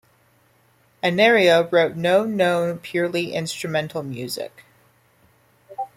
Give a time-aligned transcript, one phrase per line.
[1.03, 4.63] Anerio wrote no known purely instrumental music.